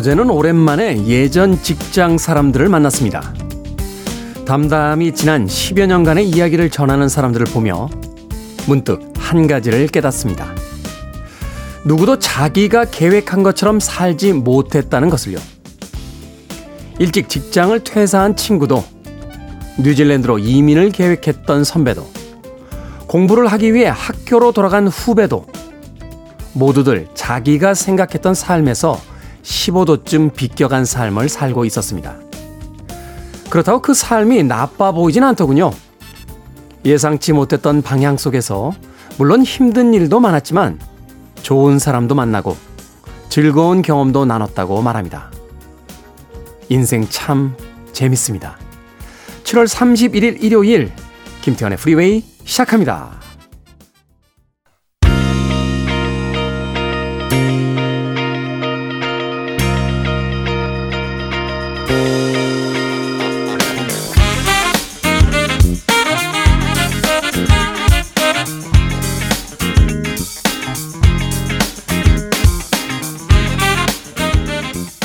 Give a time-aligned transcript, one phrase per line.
[0.00, 3.34] 어제는 오랜만에 예전 직장 사람들을 만났습니다.
[4.46, 7.90] 담담히 지난 10여 년간의 이야기를 전하는 사람들을 보며
[8.66, 10.54] 문득 한 가지를 깨닫습니다.
[11.84, 15.36] 누구도 자기가 계획한 것처럼 살지 못했다는 것을요.
[16.98, 18.82] 일찍 직장을 퇴사한 친구도
[19.80, 22.08] 뉴질랜드로 이민을 계획했던 선배도
[23.06, 25.44] 공부를 하기 위해 학교로 돌아간 후배도
[26.54, 29.09] 모두들 자기가 생각했던 삶에서
[29.42, 32.16] 15도쯤 비껴간 삶을 살고 있었습니다.
[33.48, 35.72] 그렇다고 그 삶이 나빠 보이진 않더군요.
[36.84, 38.72] 예상치 못했던 방향 속에서
[39.18, 40.78] 물론 힘든 일도 많았지만
[41.42, 42.56] 좋은 사람도 만나고
[43.28, 45.30] 즐거운 경험도 나눴다고 말합니다.
[46.68, 47.56] 인생 참
[47.92, 48.56] 재밌습니다.
[49.44, 50.92] 7월 31일 일요일
[51.42, 53.29] 김태현의 프리웨이 시작합니다.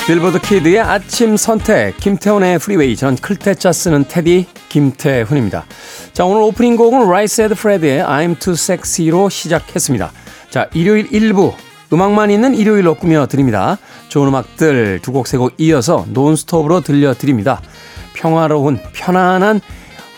[0.06, 5.64] 빌보드 kid의 아침 선택 김태훈의 프리웨이 전 글 쓰는 DJ 김태훈입니다.
[6.12, 10.12] 자 오늘 오프닝 곡은 Right Said Fred의 I'm Too Sexy로 시작했습니다.
[10.50, 11.54] 자 일요일 1부
[11.92, 13.78] 음악만 있는 일요일로 꾸며 드립니다.
[14.08, 17.60] 좋은 음악들 두 곡 세곡 이어서 논스톱으로 들려 드립니다.
[18.14, 19.60] 평화로운 편안한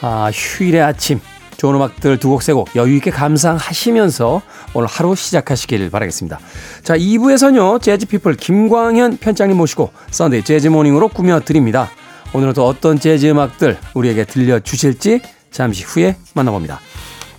[0.02, 1.18] 아, 휴일의 아침
[1.58, 4.40] 좋은 음악들 두 곡 세 곡 여유있게 감상하시면서
[4.74, 6.38] 오늘 하루 시작하시길 바라겠습니다.
[6.84, 11.90] 자, 2부에서는요, 재즈피플 김광현 편집장님 모시고 Sunday 재즈 morning으로 꾸며드립니다.
[12.32, 15.20] 오늘은 또 어떤 재즈 음악들 우리에게 들려주실지
[15.50, 16.80] 잠시 후에 만나봅니다.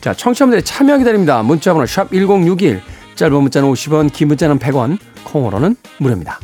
[0.01, 1.41] 자, 청취자분들의 참여 기다립니다.
[1.43, 2.81] 문자번호 샵1061,
[3.15, 6.39] 짧은 문자는 50원, 긴 문자는 100원, 콩으로는 무료입니다.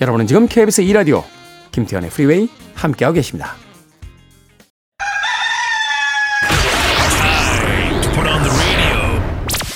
[0.00, 1.22] 여러분은 지금 KBS 2라디오
[1.70, 3.54] 김태훈의 프리웨이 함께하고 계십니다.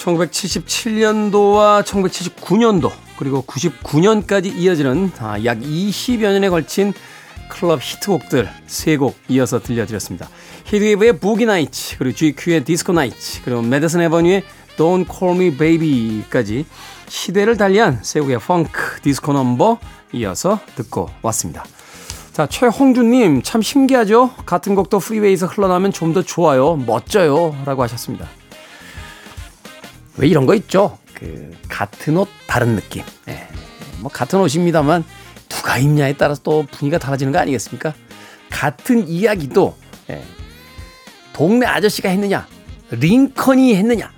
[0.00, 6.92] 1977년도와 1979년도 그리고 99년까지 이어지는 아, 약 20여 년에 걸친
[7.48, 10.28] 클럽 히트곡들 3곡 이어서 들려드렸습니다.
[10.64, 14.44] Heatwave의 Boogie Nights 그리고 GQ의 Disco Nights 그리고 Madison Avenue의
[14.76, 16.64] Don't Call Me Baby까지
[17.08, 19.78] 시대를 달리한 3곡의 펑크 디스코 넘버
[20.14, 21.64] 이어서 듣고 왔습니다.
[22.32, 24.30] 자, 최홍준님, 참 신기하죠?
[24.46, 27.54] 같은 곡도 프리웨이에서 흘러나면 좀 더 좋아요, 멋져요.
[27.66, 28.28] 라고 하셨습니다.
[30.16, 30.98] 왜 이런 거 있죠?
[31.14, 33.02] 그, 같은 옷, 다른 느낌.
[33.28, 33.46] 예.
[34.00, 35.04] 뭐, 같은 옷입니다만,
[35.48, 37.94] 누가 입냐에 따라서 또 분위기가 달라지는 거 아니겠습니까?
[38.48, 39.76] 같은 이야기도,
[40.10, 40.22] 예.
[41.32, 42.46] 동네 아저씨가 했느냐,
[42.90, 44.10] 링컨이 했느냐,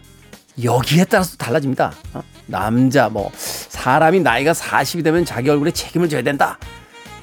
[0.62, 1.92] 여기에 따라서 달라집니다.
[2.14, 2.22] 어?
[2.46, 6.58] 남자, 뭐, 사람이 나이가 40이 되면 자기 얼굴에 책임을 져야 된다.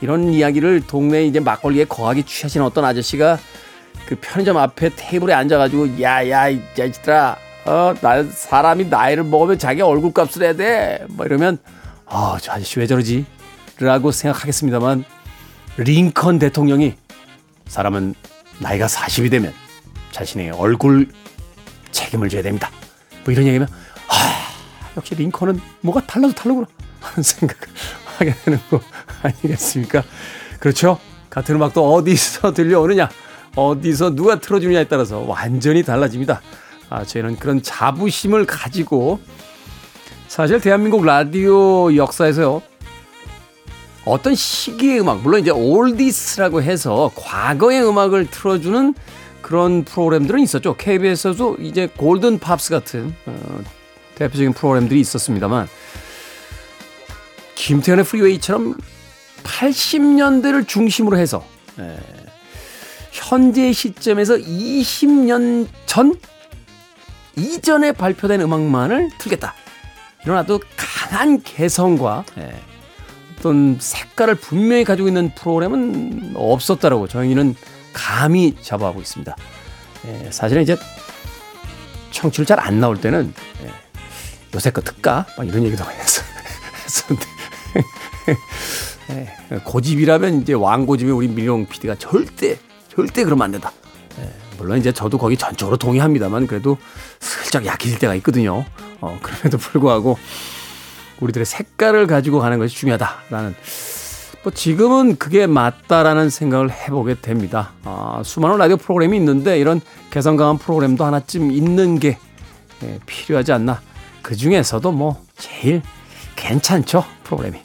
[0.01, 3.37] 이런 이야기를 동네 이제 막걸리에 거하게 취하신 어떤 아저씨가
[4.05, 10.13] 그 편의점 앞에 테이블에 앉아가지고 야야 이 자식들아 어 나 사람이 나이를 먹으면 자기 얼굴
[10.13, 11.57] 값을 해야 돼 뭐 이러면
[12.05, 13.25] 아 저 아저씨 왜 저러지
[13.79, 15.03] 라고 생각하겠습니다만
[15.77, 16.95] 링컨 대통령이
[17.67, 18.15] 사람은
[18.59, 19.53] 나이가 40이 되면
[20.11, 21.07] 자신의 얼굴
[21.91, 22.69] 책임을 져야 됩니다
[23.23, 23.67] 뭐 이런 얘기면
[24.09, 24.53] 아
[24.97, 26.67] 역시 링컨은 뭐가 달라도 다르구나
[27.01, 27.61] 하는 생각을
[28.17, 28.81] 하게 되는 거
[29.21, 30.03] 아니겠습니까?
[30.59, 30.99] 그렇죠?
[31.29, 33.07] 같은 음악도 어디서 들려오느냐,
[33.55, 36.41] 어디서 누가 틀어주느냐에 따라서 완전히 달라집니다.
[36.89, 39.19] 아, 저희는 그런 자부심을 가지고
[40.27, 42.61] 사실 대한민국 라디오 역사에서요.
[44.05, 48.93] 어떤 시기의 음악, 물론 이제 올디스라고 해서 과거의 음악을 틀어주는
[49.41, 50.75] 그런 프로그램들은 있었죠.
[50.75, 53.61] KBS에서도 이제 골든 팝스 같은 어,
[54.15, 55.67] 대표적인 프로그램들이 있었습니다만
[57.55, 58.75] 김태현의 프리웨이처럼
[59.43, 61.45] 80년대를 중심으로 해서
[61.79, 61.97] 예,
[63.11, 66.15] 현재 시점에서 20년 전
[67.35, 69.53] 이전에 발표된 음악만을 틀겠다.
[70.27, 72.53] 아주 강한 개성과 예,
[73.37, 77.55] 어떤 색깔을 분명히 가지고 있는 프로그램은 없었다라고 저희는
[77.93, 79.35] 감히 잡아하고 있습니다.
[80.07, 80.77] 예, 사실은 이제
[82.11, 83.33] 청취를 잘안 나올 때는
[83.63, 83.71] 예,
[84.53, 85.97] 요새 거 특가 막 이런 얘기도 많이
[86.83, 87.27] 했었는데
[89.53, 92.59] 예, 고집이라면 이제 왕고집에 우리 민용 PD가 절대
[92.89, 93.71] 절대 그러면 안 된다.
[94.59, 96.77] 예, 물론 이제 저도 거기 전적으로 동의합니다만 그래도
[97.19, 98.65] 슬쩍 약해질 때가 있거든요.
[99.01, 100.17] 어, 그럼에도 불구하고
[101.19, 103.55] 우리들의 색깔을 가지고 가는 것이 중요하다라는
[104.43, 107.71] 뭐 지금은 그게 맞다라는 생각을 해보게 됩니다.
[107.83, 112.17] 아, 수많은 라디오 프로그램이 있는데 이런 개성 강한 프로그램도 하나쯤 있는 게
[112.83, 113.81] 예, 필요하지 않나.
[114.21, 115.81] 그 중에서도 뭐 제일
[116.35, 117.59] 괜찮죠 프로그램이.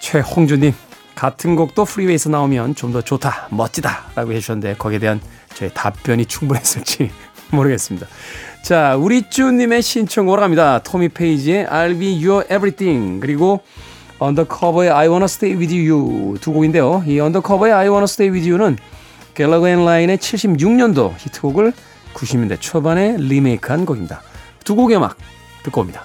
[0.00, 0.72] 최홍주님
[1.14, 5.20] 같은 곡도 프리웨이에서 나오면 좀 더 좋다 멋지다라고 해주셨는데 거기에 대한
[5.56, 7.10] 저의 답변이 충분했을지
[7.50, 8.06] 모르겠습니다.
[8.62, 10.80] 자 우리 쭈님의 신청곡으로 갑니다.
[10.80, 13.60] 토미 페이지의 I'll be your everything 그리고
[14.18, 17.02] Undercover의 I wanna stay with you 두 곡인데요.
[17.06, 18.76] 이 Undercover의 I wanna stay with you는
[19.34, 21.72] 갤러거 앤 라인의 76년도 히트곡을
[22.14, 24.22] 90년대 초반에 리메이크한 곡입니다.
[24.64, 25.16] 두 곡의 음악
[25.62, 26.04] 듣고 옵니다.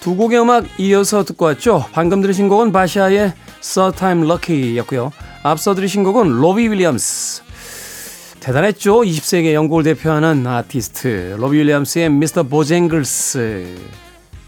[0.00, 1.84] 두 곡의 음악 이어서 듣고 왔죠.
[1.92, 5.12] 방금 들으신 곡은 Basia의 Third Time Lucky였고요.
[5.42, 7.42] 앞서 들으신 곡은 로비 윌리엄스.
[8.40, 9.00] 대단했죠.
[9.00, 12.44] 20세기 영국을 대표하는 아티스트 로비 윌리엄스의 Mr.
[12.44, 13.76] Bojangles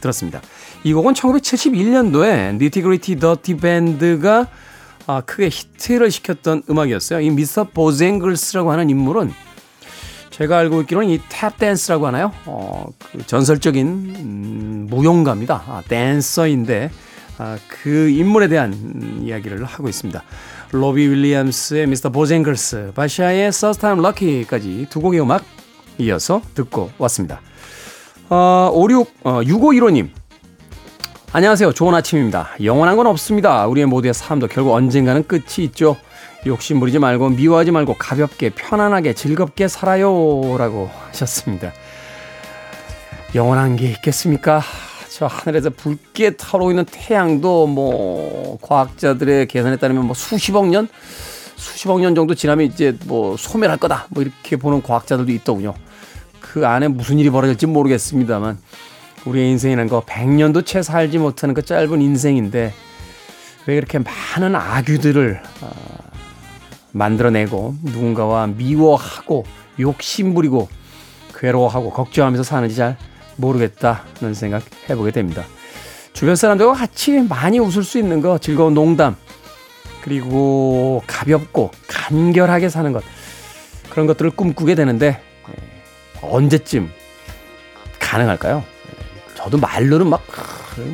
[0.00, 0.40] 들었습니다.
[0.84, 4.46] 이 곡은 1971년도에 Nitty Gritty Dirt Band가
[5.08, 7.20] 아, 크게 히트를 시켰던 음악이었어요.
[7.20, 9.32] 이 미스터 보쟁글스라고 하는 인물은
[10.30, 12.32] 제가 알고 있기로는 이 탭댄스라고 하나요?
[12.46, 15.62] 어, 그 전설적인 음, 무용가입니다.
[15.66, 16.90] 아, 댄서인데
[17.38, 20.22] 아, 그 인물에 대한 음, 이야기를 하고 있습니다.
[20.72, 25.44] 로비 윌리엄스의 미스터 보쟁글스, 바샤의 First Time Lucky까지 두 곡의 음악
[25.98, 27.40] 이어서 듣고 왔습니다.
[28.28, 30.10] 어, 56, 어, 6515님.
[31.32, 31.72] 안녕하세요.
[31.72, 32.50] 좋은 아침입니다.
[32.62, 33.66] 영원한 건 없습니다.
[33.66, 35.96] 우리의 모두의 삶도 결국 언젠가는 끝이 있죠.
[36.46, 40.56] 욕심 부리지 말고 미워하지 말고 가볍게 편안하게 즐겁게 살아요.
[40.56, 41.72] 라고 하셨습니다.
[43.34, 44.62] 영원한 게 있겠습니까?
[45.10, 50.88] 저 하늘에서 붉게 타오르고 있는 태양도 뭐 과학자들의 계산에 따르면 뭐 수십억 년?
[51.56, 54.06] 수십억 년 정도 지나면 이제 뭐 소멸할 거다.
[54.10, 55.74] 뭐 이렇게 보는 과학자들도 있더군요.
[56.40, 58.58] 그 안에 무슨 일이 벌어질지 모르겠습니다만
[59.26, 62.72] 우리의 인생이라는 거 100년도 채 살지 못하는 그 짧은 인생인데
[63.66, 65.97] 왜 그렇게 많은 악유들을 어,
[66.98, 69.44] 만들어내고 누군가와 미워하고
[69.78, 70.68] 욕심부리고
[71.34, 72.96] 괴로워하고 걱정하면서 사는지 잘
[73.36, 75.44] 모르겠다는 생각 해보게 됩니다.
[76.12, 79.16] 주변 사람들과 같이 많이 웃을 수 있는 거 즐거운 농담
[80.02, 83.04] 그리고 가볍고 간결하게 사는 것
[83.88, 85.22] 그런 것들을 꿈꾸게 되는데
[86.20, 86.90] 언제쯤
[88.00, 88.64] 가능할까요?
[89.34, 90.24] 저도 말로는 막,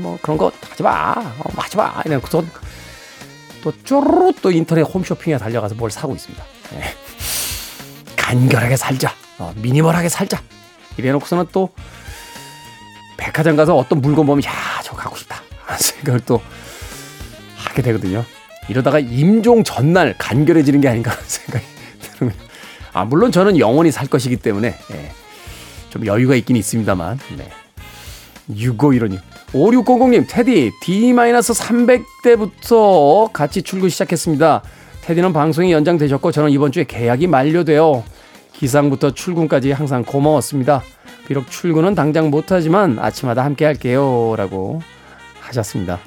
[0.02, 1.14] 뭐, 그런 거 하지 마.
[1.16, 2.02] 어, 하지 마.
[2.04, 2.44] 이래놓고서
[3.64, 6.44] 또 쪼르르 또 인터넷 홈쇼핑에 달려가서 뭘 사고 있습니다.
[6.73, 6.83] 네.
[8.14, 9.14] 간결하게 살자.
[9.38, 10.42] 어, 미니멀하게 살자.
[10.99, 11.71] 이래놓고서는 또
[13.16, 14.52] 백화점 가서 어떤 물건 보면, 야,
[14.83, 15.42] 저거 갖고 싶다.
[15.78, 16.42] 생각을 또
[17.56, 18.23] 하게 되거든요.
[18.68, 21.64] 이러다가 임종 전날 간결해지는 게 아닌가 하는 생각이
[22.18, 22.35] 드는
[22.92, 25.12] 아, 물론 저는 영원히 살 것이기 때문에, 예,
[25.88, 27.50] 좀 여유가 있긴 있습니다만, 네.
[28.50, 29.21] 6515님.
[29.54, 34.62] 5600님, 테디, D-300대부터 같이 출근 시작했습니다.
[35.02, 38.02] 테디는 방송이 연장되셨고, 저는 이번 주에 계약이 만료돼요.
[38.52, 40.82] 기상부터 출근까지 항상 고마웠습니다.
[41.28, 44.34] 비록 출근은 당장 못하지만 아침마다 함께 할게요.
[44.37, 44.82] 라고
[45.40, 46.00] 하셨습니다.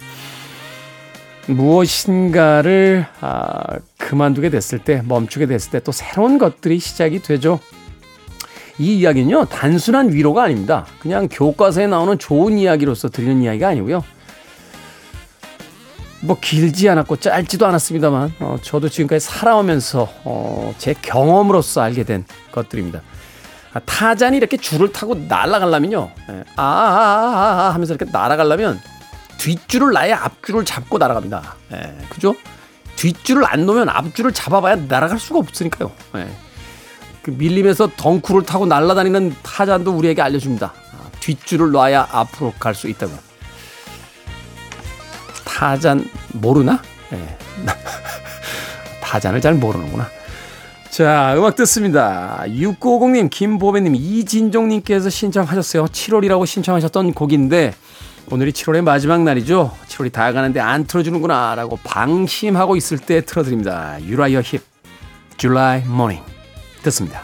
[1.48, 7.62] 무엇인가를 아, 그만두게 됐을 때, 멈추게 됐을 때 또 새로운 것들이 시작이 되죠.
[8.80, 10.86] 이 이야기는요, 단순한 위로가 아닙니다.
[11.00, 14.04] 그냥 교과서에 나오는 좋은 이야기로서 드리는 이야기가 아니고요.
[16.22, 23.02] 뭐 길지 않았고 짧지도 않았습니다만, 어, 저도 지금까지 살아오면서 어, 제 경험으로서 알게 된 것들입니다.
[23.74, 28.80] 아, 타잔이 이렇게 줄을 타고 날아가려면요, 예, 아, 아, 아, 아, 아 하면서 이렇게 날아가려면
[29.38, 31.56] 뒷줄을 놔야 앞줄을 잡고 날아갑니다.
[31.74, 32.36] 예, 그죠?
[32.96, 35.92] 뒷줄을 안 놓으면 앞줄을 잡아봐야 날아갈 수가 없으니까요.
[36.16, 36.47] 예.
[37.28, 40.68] 그 밀림에서 덩쿠를 타고 날아다니는 타잔도 우리에게 알려줍니다.
[40.68, 43.12] 아, 뒷줄을 놔야 앞으로 갈 수 있다고.
[45.44, 46.82] 타잔 모르나?
[47.10, 47.38] 네.
[49.04, 50.08] 타잔을 잘 모르는구나.
[50.90, 52.46] 자, 음악 듣습니다.
[52.48, 55.84] 6950님, 김보배님, 이진종님께서 신청하셨어요.
[55.84, 57.74] 7월이라고 신청하셨던 곡인데,
[58.32, 59.76] 오늘이 7월의 마지막 날이죠.
[59.90, 61.56] 7월이 다 가는데 안 틀어주는구나.
[61.56, 63.98] 라고 방심하고 있을 때 틀어드립니다.
[64.02, 64.62] Uriah Heep,
[65.38, 66.37] July Morning.
[66.88, 67.24] 듣습니다.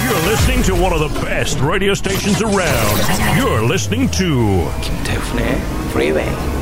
[0.00, 2.96] You're listening to one of the best radio stations around.
[3.38, 5.58] You're listening to 김태훈의
[5.90, 6.56] Freeway.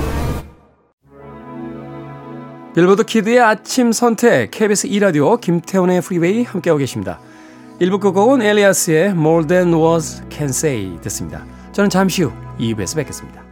[2.74, 7.20] 빌보드 kid의 아침 선택 KBS 2라디오 김태훈의 프리웨이 함께하고 계십니다.
[7.80, 11.44] 1부 끝곡은 엘리아스의 More Than Words Can Say 듣습니다.
[11.72, 13.43] 저는 잠시 후 2부에서 뵙겠습니다.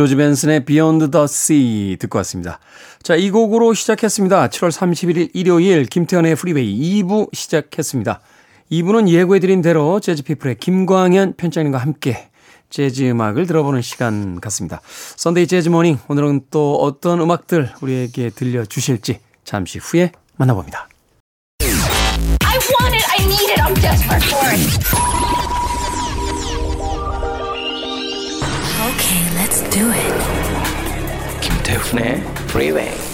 [0.00, 2.58] 조지 벤슨의 Beyond the Sea 듣고 왔습니다.
[3.02, 4.48] 자, 이 곡으로 시작했습니다.
[4.48, 8.20] 7월 31일 일요일 김태훈의 프리웨이 2부 시작했습니다.
[8.72, 12.30] 2부는 예고해드린 대로 재즈피플의 김광현 편집장님과 함께
[12.70, 14.80] 재즈 음악을 들어보는 시간 갖습니다.
[15.18, 20.88] Sunday 재즈 morning 오늘은 또 어떤 음악들 우리에게 들려주실지 잠시 후에 만나봅니다.
[28.99, 31.41] Okay, let's do it.
[31.41, 33.08] 김태훈의 Freeway.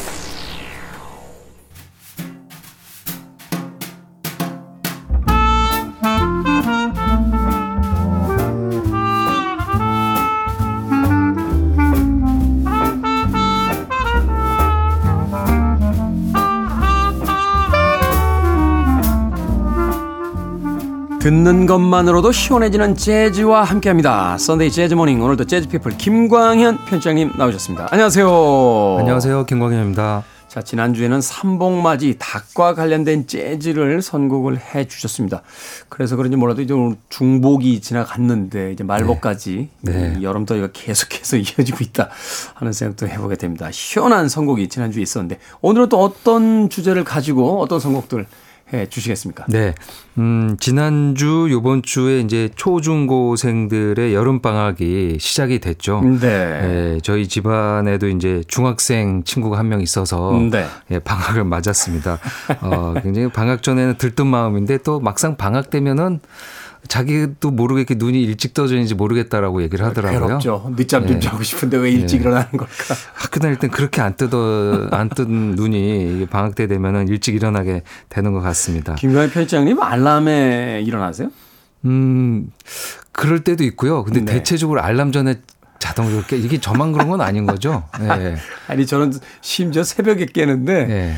[21.26, 24.38] 듣는 것만으로도 시원해지는 재즈와 함께합니다.
[24.38, 27.88] Sunday 재즈 morning 오늘도 재즈피플 김광현 편집장님 나오셨습니다.
[27.90, 28.96] 안녕하세요.
[29.00, 29.44] 안녕하세요.
[29.46, 30.22] 김광현입니다.
[30.46, 35.42] 자, 지난주에는 삼복맞이 닭과 관련된 재즈를 선곡을 해 주셨습니다.
[35.88, 40.16] 그래서 그런지 몰라도 이제 오늘 중복이 지나갔는데 이제 말복까지 네.
[40.20, 42.08] 이 여름 더위가 계속해서 이어지고 있다
[42.54, 43.72] 하는 생각도 해보게 됩니다.
[43.72, 48.26] 시원한 선곡이 지난주에 있었는데 오늘은 또 어떤 주제를 가지고 어떤 선곡들
[48.72, 49.44] 해 주시겠습니까?
[49.48, 49.74] 네.
[50.18, 56.00] 음, 지난주, 요번 주에 이제 초중고생들의 여름 방학이 시작이 됐죠.
[56.20, 56.26] 네.
[56.96, 60.64] 예, 저희 집안에도 이제 중학생 친구가 한 명 있어서 네.
[60.90, 62.18] 예, 방학을 맞았습니다.
[62.60, 66.20] 어, 굉장히 방학 전에는 들뜬 마음인데 또 막상 방학 되면은
[66.86, 70.38] 자기도 모르게 이렇게 눈이 일찍 떠지는지 모르겠다라고 얘기를 하더라고요.
[70.38, 70.72] 괴롭죠.
[70.76, 71.20] 늦잠 좀 예.
[71.20, 72.20] 자고 싶은데 왜 일찍 예.
[72.22, 72.94] 일어나는 걸까?
[73.14, 78.40] 학교 다닐 땐 그렇게 안 뜯어 안뜬 눈이 방학 때 되면은 일찍 일어나게 되는 것
[78.40, 78.94] 같습니다.
[78.94, 81.30] 김광현 편집장님 알람에 일어나세요?
[81.84, 82.50] 음
[83.12, 84.04] 그럴 때도 있고요.
[84.04, 84.32] 근데 네.
[84.34, 85.36] 대체적으로 알람 전에
[85.78, 87.84] 자동으로 깨 이게 저만 그런 건 아닌 거죠?
[88.00, 88.36] 네.
[88.68, 91.16] 아니 저는 심지어 새벽에 깨는데 네.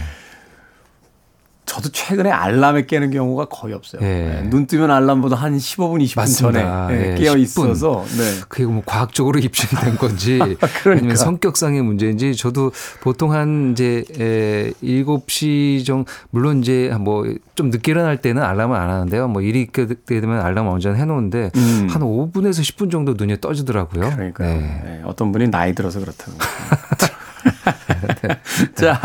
[1.68, 4.00] 저도 최근에 알람에 깨는 경우가 거의 없어요.
[4.02, 4.06] 예.
[4.06, 6.86] 네, 눈 뜨면 알람보다 한 15분, 20분 맞습니다.
[6.88, 7.40] 전에 예, 예, 깨어 10분.
[7.40, 8.40] 있어서 네.
[8.48, 10.90] 그게 뭐 과학적으로 입증이 된 건지 그러니까.
[10.90, 12.72] 아니면 성격상의 문제인지 저도
[13.02, 17.24] 보통 한 이제 에 7시 정 물론 이제 뭐
[17.58, 19.26] 좀 늦게 일어날 때는 알람을 안 하는데요.
[19.26, 21.88] 뭐 일이 있게 되면 알람 언제나 해 놓는데 음.
[21.90, 24.10] 한 5분에서 10분 정도 눈이 떠지더라고요.
[24.14, 24.48] 그러니까요.
[24.48, 24.80] 네.
[24.84, 26.32] 네, 어떤 분이 나이 들어서 그렇다고.
[28.74, 29.00] 자,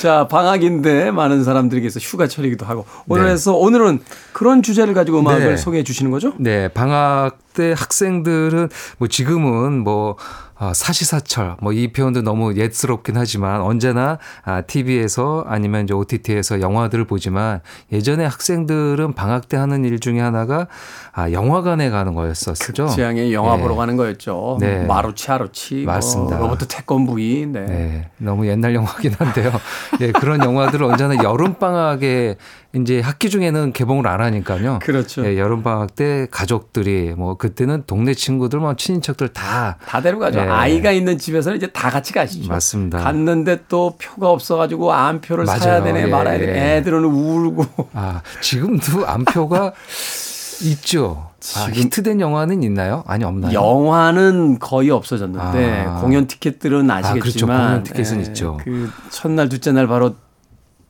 [0.00, 4.00] 자, 방학인데 많은 사람들에게서 휴가철이기도 하고 오늘에서 오늘은
[4.32, 5.56] 그런 주제를 가지고 음악을 네.
[5.56, 6.32] 소개해 주시는 거죠?
[6.38, 8.68] 네, 방학 때 학생들은
[8.98, 10.16] 뭐 지금은 뭐
[10.62, 17.06] 아, 사시사철 뭐 이 표현도 너무 옛스럽긴 하지만 언제나 아, TV에서 아니면 이제 OTT에서 영화들을
[17.06, 17.60] 보지만
[17.92, 20.66] 예전에 학생들은 방학 때 하는 일 중에 하나가
[21.12, 22.86] 아, 영화관에 가는 거였었죠.
[22.88, 23.62] 지향의 영화 네.
[23.62, 24.58] 보러 가는 거였죠.
[24.60, 24.84] 네.
[24.84, 26.36] 마루치 아루치, 맞습니다.
[26.36, 27.60] 뭐 로버트 태권브이, 네.
[27.66, 29.50] 네, 너무 옛날 영화긴 한데요.
[29.98, 32.36] 네, 그런 영화들을 언제나 여름 방학에
[32.76, 34.78] 이제 학기 중에는 개봉을 안 하니까요.
[34.82, 35.22] 그렇죠.
[35.22, 40.40] 네, 여름 방학 때 가족들이 뭐 그때는 동네 친구들, 뭐 친인척들 다 다 데려가죠.
[40.40, 40.48] 네.
[40.48, 42.48] 아이가 있는 집에서는 이제 다 같이 가시죠.
[42.48, 42.98] 맞습니다.
[42.98, 45.58] 갔는데 또 표가 없어가지고 안표를 맞아요.
[45.60, 46.52] 사야 되네 예, 말아야 되네.
[46.52, 46.76] 예.
[46.76, 47.66] 애들은 울고.
[47.94, 49.72] 아, 지금도 안표가
[50.62, 51.30] 있죠.
[51.56, 53.02] 아, 히트된 영화는 있나요?
[53.06, 53.52] 아니 없나요?
[53.52, 56.00] 영화는 거의 없어졌는데 아.
[56.00, 57.46] 공연 티켓들은 아시겠지만 그렇죠.
[57.46, 58.58] 공연 티켓은 예, 있죠.
[58.62, 60.14] 그 첫날 둘째 날 바로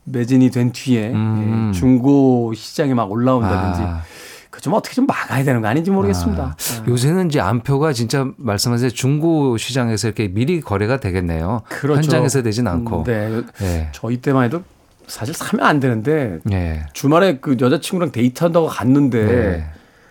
[0.04, 1.72] 매진이 된 뒤에 음.
[1.72, 4.02] 예, 중고 시장에 막 올라온다든지 아.
[4.50, 6.42] 그좀 어떻게 좀 막아야 되는 거 아닌지 모르겠습니다.
[6.42, 11.62] 아, 요새는 이제 안표가 진짜 말씀하신 중고 시장에서 이렇게 미리 거래가 되겠네요.
[11.68, 12.02] 그렇죠.
[12.02, 12.98] 현장에서 되진 않고.
[12.98, 13.42] 음, 네.
[13.58, 13.88] 네.
[13.92, 14.62] 저희 때만 해도
[15.11, 16.87] 사실 사면 안 되는데 네.
[16.93, 19.64] 주말에 그 여자친구랑 데이트한다고 갔는데 네.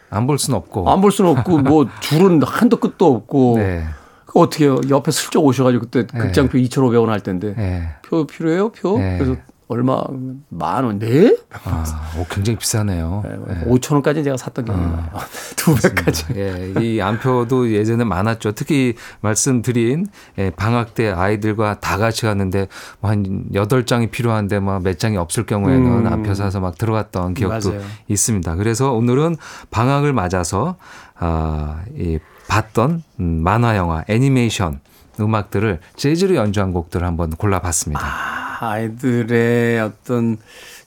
[0.09, 0.89] 안볼 수는 없고.
[0.89, 3.83] 안 볼 수는 없고 뭐 줄은 한도 끝도 없고 네.
[4.25, 4.79] 그 어떻게 해요?
[4.89, 6.19] 옆에 슬쩍 오셔가지고 그때 네.
[6.19, 7.89] 극장표 2,500원 할 텐데 예.
[8.07, 8.69] 표 필요해요?
[8.71, 8.97] 표?
[8.99, 9.17] 네.
[9.17, 9.35] 그래서
[9.71, 10.01] 얼마?
[10.49, 10.97] 만 원?
[10.97, 11.37] 네?
[11.63, 11.85] 아,
[12.17, 13.23] 오, 굉장히 비싸네요.
[13.23, 13.65] 예.
[13.69, 15.09] 5천 원까지 제가 샀던 기억이 나요.
[15.55, 16.25] 두 배까지.
[16.35, 18.53] 예, 이 안표도 예전에 많았죠.
[18.53, 20.07] 특히 말씀드린
[20.39, 22.67] 예, 방학 때 아이들과 다 같이 갔는데
[23.01, 26.07] 뭐한 여덟 장이 필요한데 뭐몇 장이 없을 경우에는 음.
[26.07, 27.83] 안표 사서 막 들어갔던 기억도 맞아요.
[28.07, 28.55] 있습니다.
[28.55, 29.37] 그래서 오늘은
[29.69, 30.77] 방학을 맞아서
[31.15, 34.79] 아, 이 봤던 음, 만화 영화 애니메이션
[35.19, 38.01] 음악들을 재즈로 연주한 곡들을 한번 골라봤습니다.
[38.03, 40.37] 아 이들의 어떤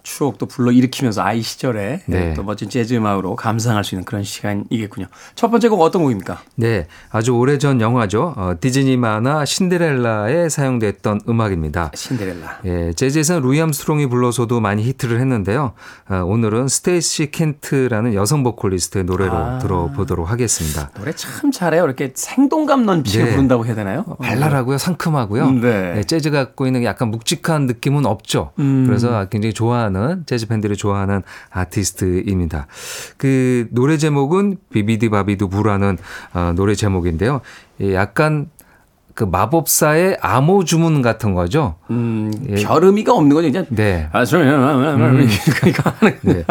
[0.02, 2.34] 추억도 불러 일으키면서 아이 시절에 네.
[2.34, 5.06] 또 멋진 재즈 음악으로 감상할 수 있는 그런 시간이겠군요.
[5.34, 6.42] 첫 번째 곡 어떤 곡입니까?
[6.56, 8.34] 네, 아주 오래전 영화죠.
[8.36, 11.92] 어, 디즈니 만화 신데렐라에 사용됐던 음악입니다.
[11.94, 12.60] 신데렐라.
[12.64, 15.72] 예, 재즈에서는 루이 암스트롱이 불러서도 많이 히트를 했는데요.
[16.10, 19.58] 어, 오늘은 스테이시 켄트라는 여성 보컬리스트의 노래로 아.
[19.60, 20.90] 들어보도록 하겠습니다.
[20.98, 21.84] 노래 참 잘해요.
[21.84, 23.30] 이렇게 생동감 넘치게 네.
[23.30, 24.04] 부른다고 해야 되나요?
[24.20, 25.50] 발랄하고요, 상큼하고요.
[25.52, 25.92] 네.
[25.94, 28.52] 네, 재즈가 갖고 있는 약간 묵직한 느낌은 없죠.
[28.58, 28.84] 음.
[28.86, 32.66] 그래서 굉장히 좋아하는 재즈 팬들이 좋아하는 아티스트입니다.
[33.16, 35.98] 그 노래 제목은 비비디 바비두 부라는
[36.34, 37.40] 어, 노래 제목인데요.
[37.80, 38.48] 예, 약간
[39.14, 41.76] 그 마법사의 암호 주문 같은 거죠.
[41.90, 42.62] 음, 예.
[42.62, 43.48] 별 의미가 없는 거죠.
[43.48, 44.08] 그냥 네.
[44.12, 46.44] 아, 저, 그러니까 하는 네.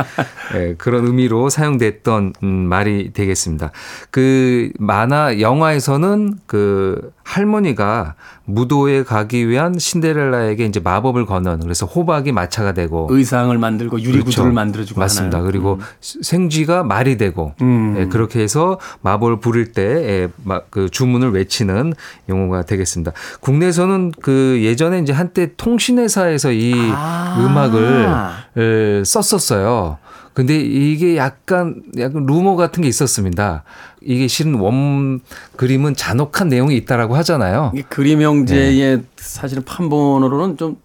[0.56, 3.72] 예, 그런 의미로 사용됐던 음, 말이 되겠습니다.
[4.12, 8.15] 그 만화 영화에서는 그 할머니가
[8.53, 14.53] 무도에 가기 위한 신데렐라에게 이제 마법을 거는 그래서 호박이 마차가 되고 의상을 만들고 유리구두를 그렇죠.
[14.53, 15.37] 만들어주고 맞습니다.
[15.37, 15.49] 하는.
[15.49, 17.95] 그리고 생쥐가 말이 되고 음.
[17.97, 21.93] 예, 그렇게 해서 마법을 부를 때그 주문을 외치는
[22.29, 23.11] 용어가 되겠습니다.
[23.39, 27.37] 국내에서는 그 예전에 이제 한때 통신회사에서 이 아.
[27.39, 28.07] 음악을
[28.57, 29.97] 에, 썼었어요.
[30.34, 33.63] 근데 이게 약간 약간 루머 같은 게 있었습니다.
[34.02, 35.20] 이게 실은 원
[35.58, 37.72] 그림은 잔혹한 내용이 있다라고 하잖아요.
[37.74, 39.04] 이게 그림 형제의 네.
[39.17, 40.78] 사실은 판본으로는 좀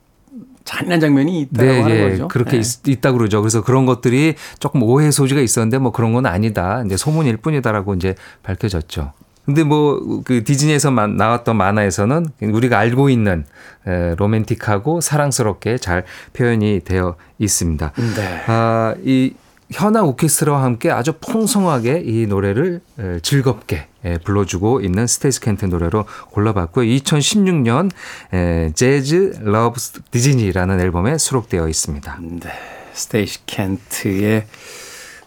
[0.64, 2.28] 잔인한 장면이 있다고 네, 하는 예, 거죠.
[2.28, 2.90] 그렇게 네.
[2.90, 3.40] 있, 다 그러죠.
[3.40, 6.82] 그래서 그런 것들이 조금 오해 소지가 있었는데 뭐 그런 건 아니다.
[6.84, 9.12] 이제 소문일 뿐이다라고 이제 밝혀졌죠.
[9.46, 13.44] 근데 뭐 그 디즈니에서 만- 나왔던 만화에서는 우리가 알고 있는
[13.86, 17.92] 에, 로맨틱하고 사랑스럽게 잘 표현이 되어 있습니다.
[18.16, 18.42] 네.
[18.48, 19.34] 아, 이
[19.72, 26.04] 현악 오케스트라와 함께 아주 풍성하게 이 노래를 에, 즐겁게 에, 불러주고 있는 스테이시 켄트 노래로
[26.30, 26.84] 골라봤고요.
[26.98, 27.90] 2016년
[28.34, 32.18] 에, Jazz Loves Disney라는 앨범에 수록되어 있습니다.
[32.20, 32.50] 네.
[32.92, 34.46] 스테이시 켄트의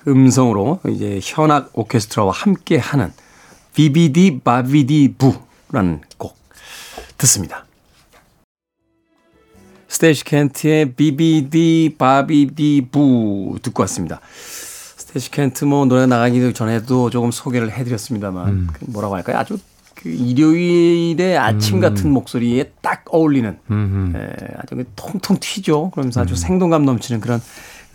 [0.07, 3.11] 음성으로 이제 현악 오케스트라와 함께 하는
[3.73, 6.37] 비비디 바비디 부라는 곡
[7.17, 7.65] 듣습니다.
[9.87, 14.21] 스테이시 켄트의 비비디 바비디 부 듣고 왔습니다.
[14.97, 19.37] 스테이시 켄트 뭐 노래 나가기 전에도 조금 소개를 해드렸습니다만 그 뭐라고 할까요?
[19.37, 19.57] 아주
[19.95, 25.89] 그 일요일의 아침 같은 목소리에 딱 어울리는 에, 아주 그 통통 튀죠.
[25.91, 27.41] 그러면서 아주 생동감 넘치는 그런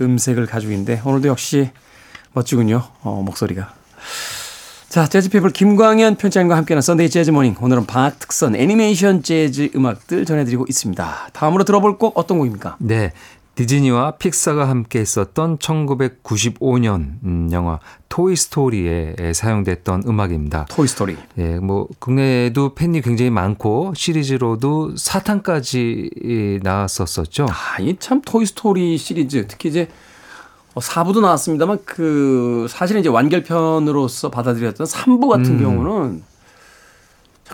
[0.00, 1.70] 음색을 가지고 있는데 오늘도 역시
[2.32, 2.82] 멋지군요.
[3.02, 3.72] 어, 목소리가.
[4.94, 7.56] 자, 재즈피플 김광현 편집장과 함께하는 Sunday Jazz Morning.
[7.60, 11.30] 오늘은 방학 특선 애니메이션 재즈 음악들 전해드리고 있습니다.
[11.32, 12.76] 다음으로 들어볼 곡 어떤 곡입니까?
[12.78, 13.10] 네.
[13.56, 20.66] 디즈니와 픽사가 함께 했었던 1995년 음, 영화 토이 스토리에 사용됐던 음악입니다.
[20.70, 21.16] 토이 스토리.
[21.38, 27.46] 예, 뭐 국내에도 팬이 굉장히 많고 시리즈로도 4탄까지 나왔었었죠.
[27.50, 29.88] 아, 이참 토이 스토리 시리즈 특히 이제
[30.80, 36.22] 4부도 나왔습니다만 그 사실은 이제 완결편으로서 받아들였던 3부 같은 경우는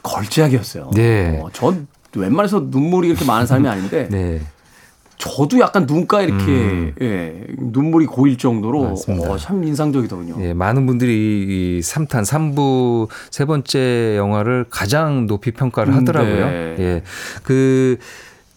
[0.03, 0.91] 걸작이었어요.
[0.95, 1.41] 네.
[1.43, 4.41] 어, 전 웬만해서 눈물이 이렇게 많은 사람이 아닌데 네.
[5.19, 8.95] 저도 약간 눈가에 이렇게 예, 눈물이 고일 정도로.
[9.07, 10.37] 어, 참 인상적이더군요.
[10.43, 16.47] 예, 많은 분들이 이 3탄, 3부 세 번째 영화를 가장 높이 평가를 하더라고요.
[16.47, 16.77] 네.
[16.79, 17.03] 예.
[17.43, 17.99] 그